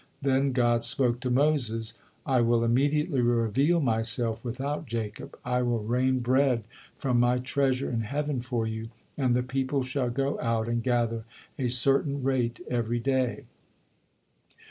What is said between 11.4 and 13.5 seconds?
a certain rate every day.'"